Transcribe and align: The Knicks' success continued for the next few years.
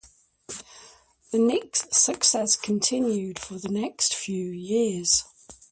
The 1.31 1.37
Knicks' 1.37 1.85
success 1.91 2.55
continued 2.55 3.37
for 3.37 3.59
the 3.59 3.69
next 3.69 4.15
few 4.15 4.49
years. 4.49 5.25